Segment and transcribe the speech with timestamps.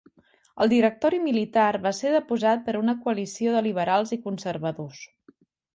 [0.63, 5.07] El directori militar va ser deposat per una coalició de liberals i conservadors.